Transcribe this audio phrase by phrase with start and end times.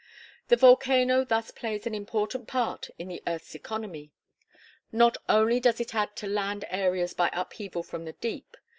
[0.47, 4.11] The volcano thus plays an important part in the earth's economy.
[4.91, 8.57] Not only does it add to land areas by upheaval from the deep.